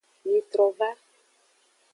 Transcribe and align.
Mitrova. 0.29 0.89